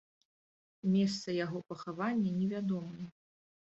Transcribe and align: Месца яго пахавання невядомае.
Месца 0.93 1.35
яго 1.45 1.57
пахавання 1.73 2.31
невядомае. 2.41 3.05